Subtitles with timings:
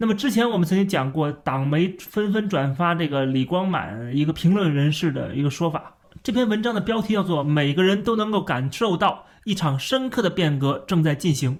[0.00, 5.96] 那么之前我们曾经讲过，党媒纷纷转发这个李光满一个评论人士的一个说法。
[6.22, 11.58] 这篇文章的标题叫做“每个人都能够感受到一场深刻的变革正在进行”。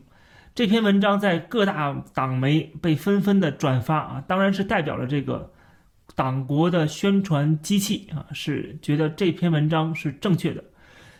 [0.55, 5.51] 这篇文章在各大党媒被纷纷的转发啊，当然是代表了这个
[6.15, 10.63] 党国的宣传机器啊，是觉得这篇文章是正确的，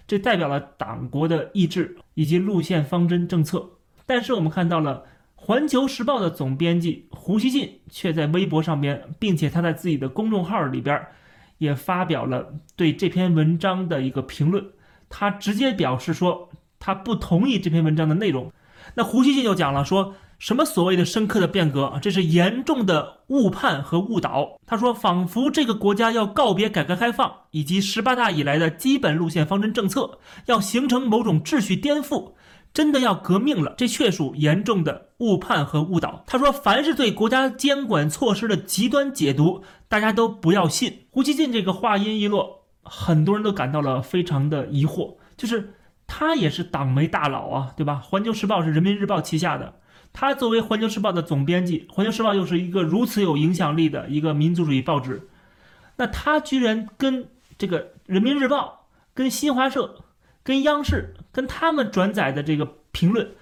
[0.07, 3.65] 这代表了党国的意志以及路线方针政策。
[4.07, 4.97] 但是我们看到了
[5.41, 11.01] 《环球时报》的总编辑胡锡进却在微博上边，并且他在自己的公众号里边
[11.57, 14.63] 也发表了对这篇文章的一个评论，
[15.09, 18.53] 他直接表示说他不同意这篇文章的内容。
[18.95, 24.59] 那胡锡进就讲了，说什么所谓的深刻的变革，这是严重的误判和误导。
[24.67, 32.33] 他说，仿佛这个国家要告别改革开放以及十八大以来的基本路线方针政策，要形成某种秩序颠覆，
[32.73, 33.75] 真的要革命了。
[33.77, 36.25] 这确属严重的误判和误导。
[36.27, 41.07] 他说，凡是对国家监管措施的极端解读，大家都不要信。
[41.11, 45.75] 胡锡进这个话音一落，很多人都感到了非常的疑惑，就是。
[46.11, 47.97] 他也是党媒大佬啊，对吧？
[47.97, 49.75] 环球时报是人民日报旗下的，
[50.15, 55.29] 他作为环球时报的总编辑，环球时报又是一个如此有影响力的一个民族主义报纸，
[55.97, 59.97] 那他居然跟这个人民日报、跟新华社、
[60.49, 63.33] 跟央视、跟他们转载的这个评论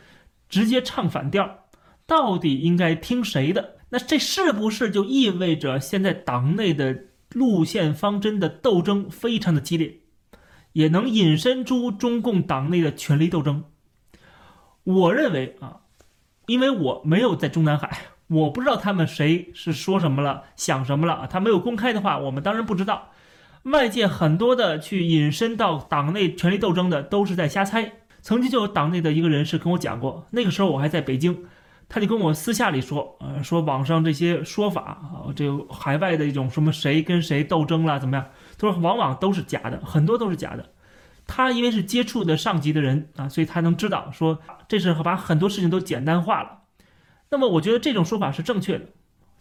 [0.48, 1.68] 直接唱反调，
[2.04, 3.76] 到底应该听谁的？
[3.90, 10.00] 那这是不是就意味着现在党内的路线方针的斗争非常的激烈？
[10.72, 13.66] 也能引申出中共党内的权力斗争。
[14.82, 15.82] 我认为啊，
[16.46, 21.28] 因为我没有在中南海，我不知道他们谁是说什么了、想什么了。
[21.30, 23.12] 他没有公开的话，我们当然不知道。
[23.66, 27.92] 外界很多的去引申到党内权力斗争的，都是在瞎猜。
[28.22, 31.44] 曾经就有党内的一个人士跟我讲过，那个时候我还在北京，
[31.88, 38.26] 他就跟我私下里说，呃，说网上这些说法啊，这个海外的一种什么谁跟谁斗争了怎么样？
[38.58, 40.70] 他说往往都是假的，很多都是假的。
[41.26, 44.38] 他因为是接触的上级的人啊，所以他能知道说
[44.68, 46.60] 这是把很多事情都简单化了。
[47.30, 48.86] 那么我觉得这种说法是正确的。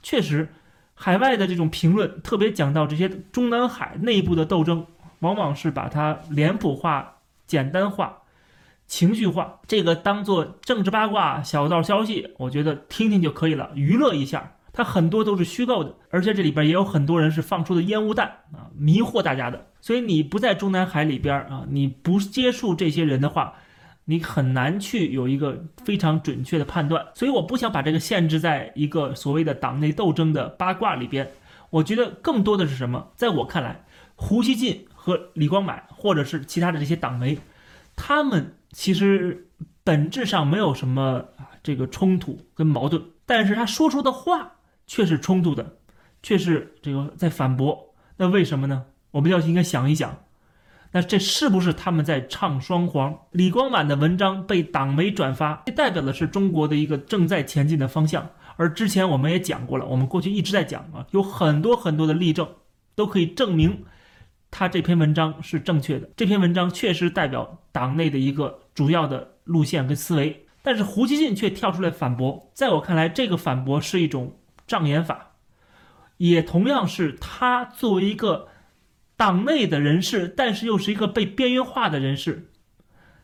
[0.02, 0.54] 确实，
[0.96, 4.88] 海外的这种评论特别讲到这些中南海内部的斗争，
[5.20, 8.20] 往往是把它脸谱化、简单化、
[8.88, 14.54] 情绪化，这个当做政治八卦、小道消息，我觉得听听就可以了，娱乐一下。
[14.72, 19.68] 它很多都是虚构的，而且这里边也有很多人是放出的烟雾弹啊，迷惑大家的。
[19.80, 23.54] 所以你不在中南海里边啊，你不接触这些人的话，
[24.06, 27.06] 你很难去有一个非常准确的判断。
[27.14, 31.30] 所以我不想把这个限制在一个所谓的党内斗争的八卦里边。
[31.70, 33.12] 我觉得更多的是什么？
[33.16, 33.86] 在我看来，
[34.16, 37.38] 胡锡进和李光满，或者是其他的这些党媒，
[37.96, 39.50] 他们其实
[39.84, 41.26] 本质上没有什么
[41.62, 44.54] 这个冲突跟矛盾，但是他说出的话。
[44.88, 45.78] 却是冲突的，
[46.22, 47.96] 却是这个在反驳。
[48.18, 48.86] 那为什么呢？
[49.10, 50.25] 我们要应该想一想，
[50.96, 53.14] 那这是不是他们在唱双簧？
[53.32, 58.30] 李光满的文章被党媒转发，这代表的是中国的一个正在前进的方向。
[58.56, 62.48] 而之前我们也讲过了，我们过去一直在讲啊，有很多很多的例证
[62.96, 63.84] 都可以证明
[64.50, 66.10] 他这篇文章是正确的。
[66.16, 72.50] 这篇文章确实代表党内的一个主要的路线跟思维，但是胡锡进却跳出来反驳。
[72.54, 74.38] 在我看来，这个反驳是一种。
[74.66, 75.34] 障眼法，
[76.18, 78.48] 也同样是他作为一个
[79.18, 82.50] 党内的人士，但是又是一个被边缘化的人士，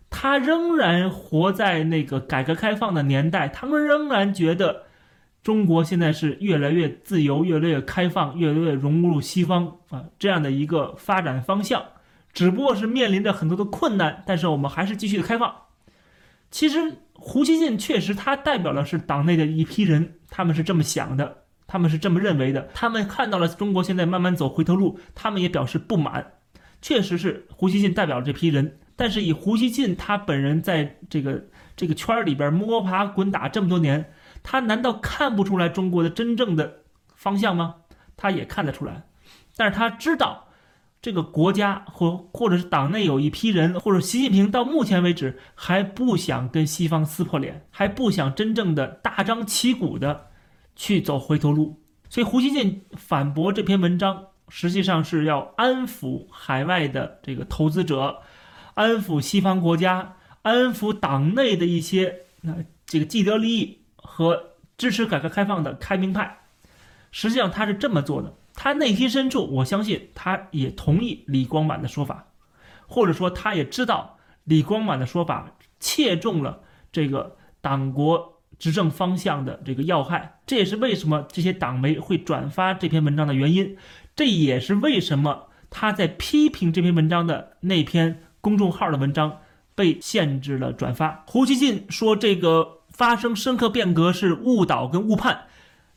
[0.09, 4.83] 他仍然活在那个改革开放的年代，他们仍然觉得
[5.43, 11.83] 中国现在是越来越自由、越来越开放、越来越融入西方啊这样的一个发展方向，
[12.33, 15.53] 只不过是面临着很多的困难，但是我们还是继续的开放。
[16.49, 16.97] 其实。
[17.23, 21.40] 胡锡进确实，他代表的是党内的一批人，他们是这么想的，
[21.71, 26.33] 他们是这么认为的，他们看到了中国现在慢慢走回头路，他们也表示不满。
[26.81, 31.45] 确实是胡锡进代表了这批人，但是以胡锡进他本人在这个
[31.77, 34.11] 这个圈儿里边摸爬滚打这么多年，
[34.43, 36.79] 他难道看不出来中国的真正的
[37.15, 37.75] 方向吗？
[38.17, 39.03] 他也看得出来，
[39.55, 40.49] 但是他知道。
[41.03, 50.27] 这个国家或或者是党内有一批人，或者习近平到目前为止还不想跟西方撕破脸，还不想真正的大张旗鼓的
[50.81, 51.79] 去走回头路。
[52.09, 58.23] 所以胡锡进反驳这篇文章，实际上是要安抚海外的这个投资者，
[58.73, 62.55] 安抚西方国家，安抚党内的一些那
[62.87, 66.39] 这个既得利益和支持改革开放的开明派。
[67.11, 68.33] 实际上他是这么做的。
[68.55, 72.25] 他内心深处，我相信他也同意李光满的说法，
[72.87, 80.37] 或者说他也知道李光满的说法切中了这个党国执政方向的这个要害。
[80.45, 83.75] 这也是为什么这些党媒会转发这篇文章的原因。
[84.15, 89.39] 这也是为什么他在批评这篇文章的那篇公众号的文章
[89.73, 91.23] 被限制了转发。
[91.25, 95.45] 胡锡进说这个发生深刻变革是误导跟误判。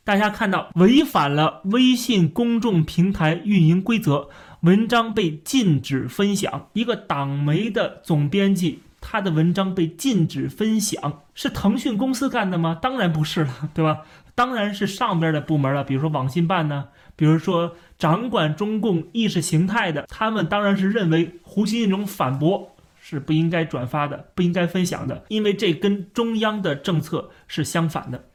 [0.03, 4.29] 大家看到违反了微信公众平台运营规则，
[4.61, 6.69] 文章被禁止分享。
[6.73, 12.75] 一个党媒的总编辑，他的文章被禁止分享，是腾讯公司干的吗？
[12.81, 14.01] 当然不是了，对吧？
[14.33, 28.25] 当然是上边的部门了，比如说网信办呢，比如说掌管中共意识形态的，他们当然是认为胡锡进这种反驳是不应该转发的，不应该分享的，因为这跟中央的政策是相反的。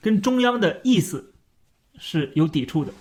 [0.00, 1.32] 跟中央的意思
[1.98, 2.92] 是有抵触的，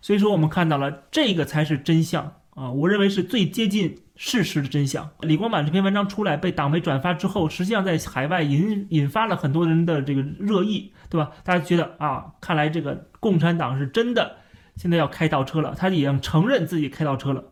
[0.00, 2.70] 所以说我们看到了这个才是真相啊！
[2.70, 5.10] 我认为是最接近事实的真相。
[5.20, 11.30] 李光满这篇文章出来被党媒转发之后，实际上在海外引引发了很多人的这个热议，对吧？
[11.44, 14.36] 大家觉得啊，看来这个共产党是真的
[14.76, 17.44] 现在要开倒车了，他已经承认自己开倒车了，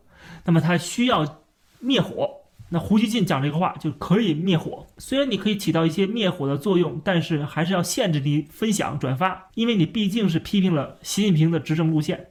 [0.45, 1.43] 那么他需要
[1.79, 2.29] 灭火。
[2.71, 12.27] 那胡锡进讲这个话就可以灭火，虽然你可以起到一些灭火的作用，但是还是要限制你分享转发，因为你毕竟是批评了习近平的执政路线，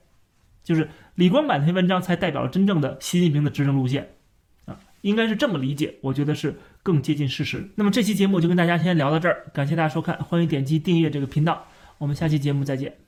[0.63, 0.89] 就是
[1.19, 4.09] 李光满那篇文章才代表了真正的习近平的执政路线，
[4.67, 6.55] 啊，应该是这么理解，我觉得是
[6.85, 7.69] 更接近事实。
[7.75, 11.67] 那么这期节目就跟大家先聊到这儿，感谢大家收看，欢迎点击订阅这个频道，
[11.99, 13.08] 我们下期节目再见。